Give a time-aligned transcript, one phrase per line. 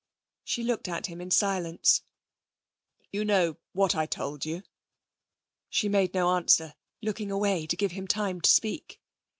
[0.43, 2.01] She looked at him in silence.
[3.11, 4.63] 'You know what I told you.'
[5.69, 8.99] She made no answer, looking away to give him time to speak.